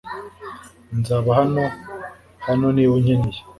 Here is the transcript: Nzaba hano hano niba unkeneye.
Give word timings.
Nzaba 0.99 1.29
hano 1.39 1.63
hano 2.45 2.65
niba 2.75 2.93
unkeneye. 2.99 3.39